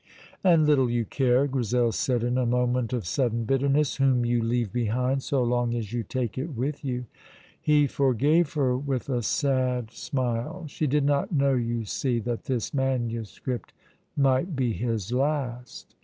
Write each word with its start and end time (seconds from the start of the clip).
"And 0.43 0.65
little 0.65 0.89
you 0.89 1.05
care," 1.05 1.45
Grizel 1.45 1.91
said, 1.91 2.23
in 2.23 2.35
a 2.35 2.43
moment 2.47 2.91
of 2.91 3.05
sudden 3.05 3.43
bitterness, 3.45 3.97
"whom 3.97 4.25
you 4.25 4.41
leave 4.41 4.73
behind, 4.73 5.21
so 5.21 5.43
long 5.43 5.75
as 5.75 5.93
you 5.93 6.01
take 6.01 6.39
it 6.39 6.55
with 6.55 6.83
you." 6.83 7.05
He 7.61 7.85
forgave 7.85 8.53
her 8.53 8.75
with 8.75 9.09
a 9.09 9.21
sad 9.21 9.91
smile. 9.91 10.65
She 10.67 10.87
did 10.87 11.03
not 11.05 11.31
know, 11.31 11.53
you 11.53 11.85
see, 11.85 12.17
that 12.21 12.45
this 12.45 12.73
manuscript 12.73 13.73
might 14.17 14.55
be 14.55 14.73
his 14.73 15.11
last. 15.13 15.93